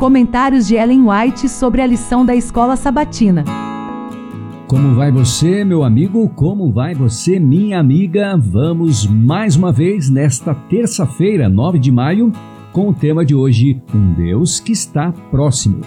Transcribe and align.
Comentários 0.00 0.66
de 0.66 0.76
Ellen 0.76 1.02
White 1.06 1.46
sobre 1.46 1.82
a 1.82 1.86
lição 1.86 2.24
da 2.24 2.34
escola 2.34 2.74
sabatina. 2.74 3.44
Como 4.66 4.94
vai 4.94 5.12
você, 5.12 5.62
meu 5.62 5.84
amigo? 5.84 6.26
Como 6.30 6.72
vai 6.72 6.94
você, 6.94 7.38
minha 7.38 7.78
amiga? 7.78 8.34
Vamos 8.34 9.04
mais 9.04 9.56
uma 9.56 9.70
vez 9.70 10.08
nesta 10.08 10.54
terça-feira, 10.54 11.50
9 11.50 11.78
de 11.78 11.92
maio, 11.92 12.32
com 12.72 12.88
o 12.88 12.94
tema 12.94 13.26
de 13.26 13.34
hoje: 13.34 13.82
Um 13.94 14.14
Deus 14.14 14.58
que 14.58 14.72
está 14.72 15.12
próximo. 15.30 15.82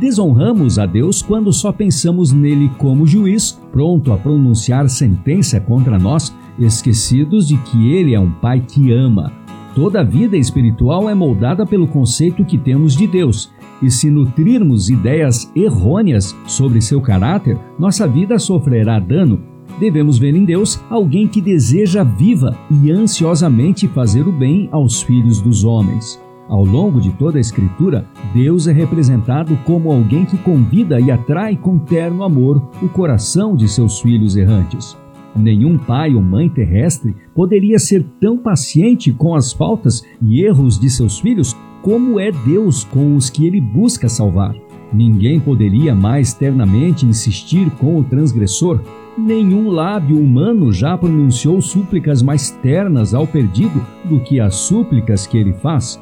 Desonramos 0.00 0.76
a 0.76 0.84
Deus 0.84 1.22
quando 1.22 1.52
só 1.52 1.70
pensamos 1.70 2.32
nele 2.32 2.72
como 2.76 3.06
juiz, 3.06 3.52
pronto 3.70 4.12
a 4.12 4.16
pronunciar 4.16 4.88
sentença 4.88 5.60
contra 5.60 5.96
nós, 5.96 6.36
esquecidos 6.58 7.46
de 7.46 7.56
que 7.58 7.92
ele 7.92 8.14
é 8.14 8.18
um 8.18 8.32
pai 8.32 8.64
que 8.66 8.92
ama 8.92 9.41
Toda 9.74 10.04
vida 10.04 10.36
espiritual 10.36 11.08
é 11.08 11.14
moldada 11.14 11.64
pelo 11.64 11.86
conceito 11.86 12.44
que 12.44 12.58
temos 12.58 12.94
de 12.94 13.06
Deus, 13.06 13.50
e 13.80 13.90
se 13.90 14.10
nutrirmos 14.10 14.90
ideias 14.90 15.50
errôneas 15.56 16.36
sobre 16.46 16.82
seu 16.82 17.00
caráter, 17.00 17.58
nossa 17.78 18.06
vida 18.06 18.38
sofrerá 18.38 18.98
dano. 18.98 19.40
Devemos 19.80 20.18
ver 20.18 20.34
em 20.34 20.44
Deus 20.44 20.78
alguém 20.90 21.26
que 21.26 21.40
deseja 21.40 22.04
viva 22.04 22.54
e 22.70 22.90
ansiosamente 22.90 23.88
fazer 23.88 24.28
o 24.28 24.32
bem 24.32 24.68
aos 24.70 25.02
filhos 25.02 25.40
dos 25.40 25.64
homens. 25.64 26.20
Ao 26.48 26.64
longo 26.64 27.00
de 27.00 27.10
toda 27.12 27.38
a 27.38 27.40
Escritura, 27.40 28.04
Deus 28.34 28.66
é 28.66 28.72
representado 28.72 29.56
como 29.64 29.90
alguém 29.90 30.26
que 30.26 30.36
convida 30.36 31.00
e 31.00 31.10
atrai 31.10 31.56
com 31.56 31.78
terno 31.78 32.22
amor 32.22 32.62
o 32.82 32.88
coração 32.90 33.56
de 33.56 33.66
seus 33.66 34.00
filhos 34.00 34.36
errantes. 34.36 35.00
Nenhum 35.34 35.78
pai 35.78 36.14
ou 36.14 36.22
mãe 36.22 36.48
terrestre 36.48 37.14
poderia 37.34 37.78
ser 37.78 38.04
tão 38.20 38.36
paciente 38.36 39.12
com 39.12 39.34
as 39.34 39.52
faltas 39.52 40.02
e 40.20 40.42
erros 40.42 40.78
de 40.78 40.90
seus 40.90 41.18
filhos 41.18 41.56
como 41.82 42.20
é 42.20 42.30
Deus 42.30 42.84
com 42.84 43.16
os 43.16 43.28
que 43.28 43.46
ele 43.46 43.60
busca 43.60 44.08
salvar. 44.08 44.54
Ninguém 44.92 45.40
poderia 45.40 45.94
mais 45.94 46.34
ternamente 46.34 47.06
insistir 47.06 47.70
com 47.72 47.98
o 47.98 48.04
transgressor. 48.04 48.80
Nenhum 49.16 49.70
lábio 49.70 50.18
humano 50.18 50.72
já 50.72 50.96
pronunciou 50.96 51.60
súplicas 51.60 52.22
mais 52.22 52.50
ternas 52.50 53.14
ao 53.14 53.26
perdido 53.26 53.84
do 54.04 54.20
que 54.20 54.38
as 54.38 54.54
súplicas 54.54 55.26
que 55.26 55.38
ele 55.38 55.52
faz. 55.54 56.00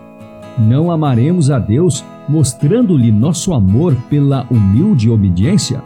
Não 0.59 0.91
amaremos 0.91 1.51
a 1.51 1.59
Deus 1.59 2.05
mostrando-lhe 2.29 3.11
nosso 3.11 3.55
amor 3.55 3.95
pela 4.09 4.47
humilde 4.51 5.09
obediência? 5.09 5.83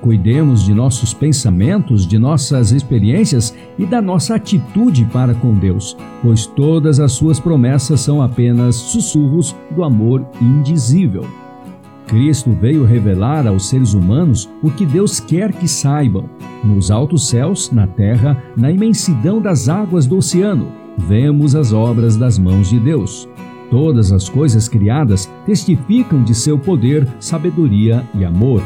Cuidemos 0.00 0.64
de 0.64 0.72
nossos 0.72 1.12
pensamentos, 1.12 2.06
de 2.06 2.18
nossas 2.18 2.72
experiências 2.72 3.54
e 3.78 3.84
da 3.84 4.00
nossa 4.00 4.34
atitude 4.34 5.04
para 5.12 5.34
com 5.34 5.54
Deus, 5.54 5.94
pois 6.22 6.46
todas 6.46 6.98
as 6.98 7.12
suas 7.12 7.38
promessas 7.38 8.00
são 8.00 8.22
apenas 8.22 8.76
sussurros 8.76 9.54
do 9.70 9.84
amor 9.84 10.24
indizível. 10.40 11.26
Cristo 12.06 12.50
veio 12.50 12.84
revelar 12.84 13.46
aos 13.46 13.68
seres 13.68 13.92
humanos 13.92 14.48
o 14.62 14.70
que 14.70 14.86
Deus 14.86 15.20
quer 15.20 15.52
que 15.52 15.68
saibam. 15.68 16.24
Nos 16.64 16.90
altos 16.90 17.28
céus, 17.28 17.70
na 17.70 17.86
terra, 17.86 18.42
na 18.56 18.70
imensidão 18.70 19.40
das 19.40 19.68
águas 19.68 20.06
do 20.06 20.16
oceano, 20.16 20.72
vemos 20.98 21.54
as 21.54 21.72
obras 21.72 22.16
das 22.16 22.38
mãos 22.38 22.70
de 22.70 22.80
Deus. 22.80 23.28
Todas 23.70 24.10
as 24.12 24.28
coisas 24.28 24.66
criadas 24.66 25.30
testificam 25.46 26.24
de 26.24 26.34
seu 26.34 26.58
poder, 26.58 27.06
sabedoria 27.20 28.04
e 28.14 28.24
amor. 28.24 28.60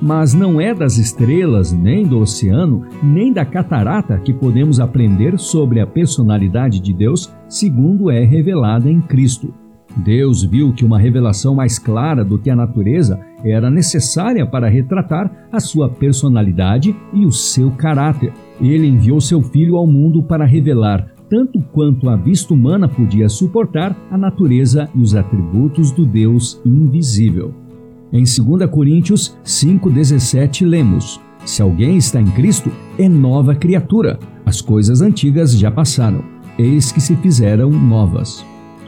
Mas 0.00 0.34
não 0.34 0.60
é 0.60 0.74
das 0.74 0.98
estrelas, 0.98 1.72
nem 1.72 2.06
do 2.06 2.18
oceano, 2.18 2.86
nem 3.02 3.32
da 3.32 3.44
catarata 3.44 4.18
que 4.18 4.32
podemos 4.32 4.78
aprender 4.78 5.38
sobre 5.38 5.80
a 5.80 5.86
personalidade 5.86 6.80
de 6.80 6.92
Deus, 6.92 7.32
segundo 7.48 8.10
é 8.10 8.24
revelada 8.24 8.90
em 8.90 9.00
Cristo. 9.00 9.52
Deus 9.96 10.44
viu 10.44 10.74
que 10.74 10.84
uma 10.84 10.98
revelação 10.98 11.54
mais 11.54 11.78
clara 11.78 12.22
do 12.22 12.38
que 12.38 12.50
a 12.50 12.56
natureza 12.56 13.18
era 13.42 13.70
necessária 13.70 14.46
para 14.46 14.68
retratar 14.68 15.48
a 15.50 15.58
sua 15.58 15.88
personalidade 15.88 16.94
e 17.14 17.24
o 17.24 17.32
seu 17.32 17.70
caráter. 17.70 18.32
Ele 18.60 18.86
enviou 18.86 19.20
seu 19.20 19.42
Filho 19.42 19.76
ao 19.76 19.86
mundo 19.86 20.22
para 20.22 20.44
revelar, 20.44 21.10
tanto 21.30 21.60
quanto 21.72 22.10
a 22.10 22.16
vista 22.16 22.52
humana 22.52 22.86
podia 22.86 23.28
suportar, 23.28 23.96
a 24.10 24.18
natureza 24.18 24.88
e 24.94 25.00
os 25.00 25.14
atributos 25.14 25.90
do 25.90 26.04
Deus 26.04 26.60
invisível. 26.64 27.65
Em 28.12 28.22
2 28.22 28.70
Coríntios 28.70 29.36
5,17 29.44 30.64
lemos: 30.64 31.20
Se 31.44 31.60
alguém 31.60 31.96
está 31.96 32.20
em 32.20 32.30
Cristo, 32.30 32.70
é 32.98 33.08
nova 33.08 33.54
criatura. 33.54 34.18
As 34.44 34.60
coisas 34.60 35.00
antigas 35.00 35.58
já 35.58 35.70
passaram, 35.70 36.22
eis 36.56 36.92
que 36.92 37.00
se 37.00 37.16
fizeram 37.16 37.70
novas. 37.70 38.44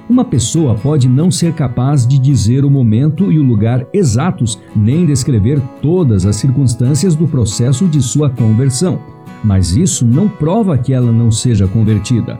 Uma 0.08 0.24
pessoa 0.24 0.74
pode 0.74 1.06
não 1.08 1.30
ser 1.30 1.52
capaz 1.52 2.06
de 2.06 2.18
dizer 2.18 2.64
o 2.64 2.70
momento 2.70 3.30
e 3.30 3.38
o 3.38 3.42
lugar 3.42 3.86
exatos, 3.92 4.58
nem 4.74 5.04
descrever 5.04 5.60
todas 5.82 6.24
as 6.24 6.36
circunstâncias 6.36 7.14
do 7.14 7.28
processo 7.28 7.86
de 7.86 8.00
sua 8.00 8.30
conversão, 8.30 9.00
mas 9.44 9.76
isso 9.76 10.06
não 10.06 10.28
prova 10.28 10.78
que 10.78 10.94
ela 10.94 11.12
não 11.12 11.30
seja 11.30 11.66
convertida. 11.66 12.38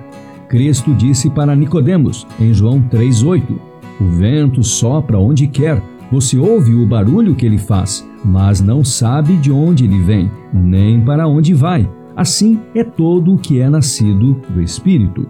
Cristo 0.49 0.95
disse 0.95 1.28
para 1.28 1.55
Nicodemos, 1.55 2.27
em 2.41 2.55
João 2.55 2.81
3:8: 2.81 3.59
O 4.00 4.05
vento 4.06 4.62
sopra 4.62 5.19
onde 5.19 5.47
quer, 5.47 5.83
você 6.11 6.39
ouve 6.39 6.75
o 6.75 6.87
barulho 6.87 7.35
que 7.35 7.45
ele 7.45 7.59
faz, 7.59 8.09
mas 8.25 8.61
não 8.61 8.83
sabe 8.83 9.37
de 9.37 9.53
onde 9.53 9.85
ele 9.85 10.01
vem, 10.03 10.31
nem 10.53 11.01
para 11.01 11.29
onde 11.29 11.55
vai. 11.55 11.89
Assim 12.17 12.59
é 12.75 12.83
todo 12.83 13.35
o 13.35 13.39
que 13.39 13.61
é 13.61 13.71
nascido 13.71 14.41
do 14.49 14.61
Espírito. 14.61 15.27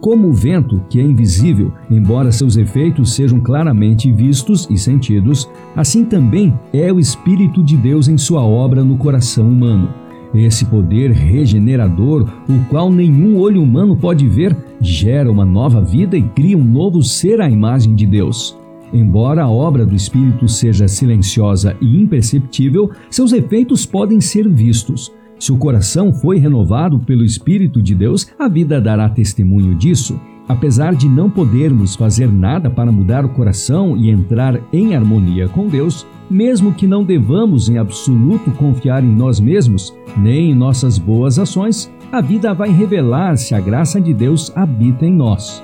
Como 0.00 0.28
o 0.28 0.32
vento, 0.32 0.80
que 0.88 0.98
é 0.98 1.02
invisível, 1.02 1.72
embora 1.90 2.32
seus 2.32 2.56
efeitos 2.56 3.14
sejam 3.14 3.40
claramente 3.40 4.10
vistos 4.10 4.66
e 4.70 4.78
sentidos, 4.78 5.48
assim 5.76 6.04
também 6.04 6.58
é 6.72 6.92
o 6.92 6.98
Espírito 6.98 7.62
de 7.62 7.76
Deus 7.76 8.08
em 8.08 8.16
sua 8.16 8.42
obra 8.42 8.82
no 8.82 8.96
coração 8.96 9.48
humano. 9.48 9.88
Esse 10.32 10.64
poder 10.64 11.10
regenerador, 11.10 12.28
o 12.48 12.64
qual 12.68 12.90
nenhum 12.90 13.36
olho 13.36 13.62
humano 13.62 13.96
pode 13.96 14.28
ver, 14.28 14.56
gera 14.80 15.30
uma 15.30 15.44
nova 15.44 15.82
vida 15.82 16.16
e 16.16 16.22
cria 16.22 16.56
um 16.56 16.64
novo 16.64 17.02
ser 17.02 17.40
à 17.40 17.50
imagem 17.50 17.94
de 17.94 18.06
Deus. 18.06 18.59
Embora 18.92 19.44
a 19.44 19.50
obra 19.50 19.86
do 19.86 19.94
Espírito 19.94 20.48
seja 20.48 20.88
silenciosa 20.88 21.76
e 21.80 22.00
imperceptível, 22.00 22.90
seus 23.08 23.32
efeitos 23.32 23.86
podem 23.86 24.20
ser 24.20 24.48
vistos. 24.48 25.12
Se 25.38 25.52
o 25.52 25.56
coração 25.56 26.12
foi 26.12 26.38
renovado 26.38 26.98
pelo 26.98 27.24
Espírito 27.24 27.80
de 27.80 27.94
Deus, 27.94 28.26
a 28.38 28.48
vida 28.48 28.80
dará 28.80 29.08
testemunho 29.08 29.74
disso. 29.74 30.20
Apesar 30.48 30.94
de 30.94 31.08
não 31.08 31.30
podermos 31.30 31.94
fazer 31.94 32.30
nada 32.30 32.68
para 32.68 32.90
mudar 32.90 33.24
o 33.24 33.28
coração 33.28 33.96
e 33.96 34.10
entrar 34.10 34.60
em 34.72 34.96
harmonia 34.96 35.48
com 35.48 35.68
Deus, 35.68 36.04
mesmo 36.28 36.72
que 36.72 36.86
não 36.86 37.04
devamos 37.04 37.68
em 37.68 37.78
absoluto 37.78 38.50
confiar 38.52 39.04
em 39.04 39.14
nós 39.14 39.38
mesmos, 39.38 39.96
nem 40.16 40.50
em 40.50 40.54
nossas 40.54 40.98
boas 40.98 41.38
ações, 41.38 41.90
a 42.10 42.20
vida 42.20 42.52
vai 42.52 42.70
revelar 42.70 43.36
se 43.36 43.54
a 43.54 43.60
graça 43.60 44.00
de 44.00 44.12
Deus 44.12 44.52
habita 44.56 45.06
em 45.06 45.12
nós. 45.12 45.62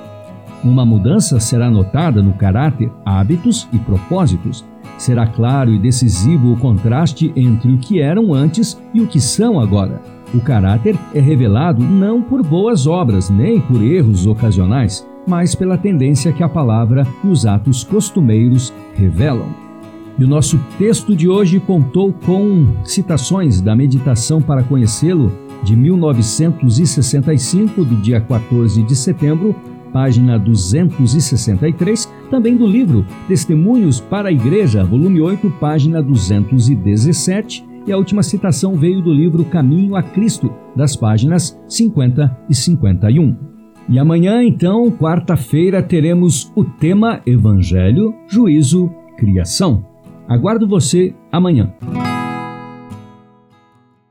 Uma 0.65 0.85
mudança 0.85 1.39
será 1.39 1.71
notada 1.71 2.23
no 2.23 2.33
caráter, 2.33 2.91
hábitos 3.05 3.69
e 3.73 3.79
propósitos. 3.79 4.65
Será 4.99 5.27
claro 5.27 5.73
e 5.73 5.79
decisivo 5.79 6.53
o 6.53 6.57
contraste 6.57 7.33
entre 7.37 7.73
o 7.73 7.79
que 7.79 8.01
eram 8.01 8.33
antes 8.33 8.81
e 8.95 9.01
o 9.01 9.07
que 9.07 9.21
são 9.21 9.61
agora. 9.61 10.01
O 10.35 10.41
caráter 10.41 10.99
é 11.15 11.21
revelado 11.21 11.83
não 11.83 12.21
por 12.21 12.43
boas 12.43 12.87
obras 12.87 13.31
nem 13.31 13.61
por 13.61 13.83
erros 13.83 14.27
ocasionais, 14.27 15.07
mas 15.27 15.55
pela 15.55 15.79
tendência 15.79 16.33
que 16.33 16.43
a 16.43 16.49
palavra 16.49 17.07
e 17.23 17.29
os 17.29 17.47
atos 17.47 17.85
costumeiros 17.85 18.73
revelam. 18.95 19.49
E 20.19 20.25
o 20.25 20.29
nosso 20.29 20.59
texto 20.79 21.15
de 21.15 21.29
hoje 21.29 21.61
contou 21.61 22.11
com 22.13 22.69
citações 22.85 23.61
da 23.61 23.77
Meditação 23.77 24.41
para 24.41 24.63
Conhecê-lo, 24.63 25.31
de 25.63 25.77
1965, 25.77 27.85
do 27.85 27.97
dia 27.97 28.19
14 28.21 28.83
de 28.83 28.97
setembro, 28.97 29.55
página 29.97 30.39
263, 30.39 32.13
também 32.31 32.55
do 32.55 32.67
livro 32.67 33.07
Testemunhos 33.27 33.99
para 33.99 34.29
a 34.29 34.33
Igreja, 34.33 34.85
volume 34.85 35.23
8, 35.23 35.49
página 35.59 36.03
217, 36.03 37.65
e 37.87 37.93
a 37.93 37.97
última 37.97 38.23
citação 38.23 38.75
veio 38.75 39.01
do 39.01 39.11
livro 39.11 39.43
Caminho 39.47 39.97
a 39.97 40.03
Cristo, 40.03 40.53
das 40.77 40.95
páginas 40.95 41.59
50 41.67 42.41
e 42.47 42.55
51. 42.55 43.35
E 43.89 43.99
amanhã, 43.99 44.45
então, 44.45 44.91
quarta-feira, 44.91 45.83
teremos 45.83 46.53
o 46.55 46.63
tema 46.63 47.23
Evangelho, 47.25 48.15
Juízo, 48.29 48.91
Criação. 49.17 49.83
Aguardo 50.29 50.69
você 50.69 51.15
amanhã. 51.33 51.73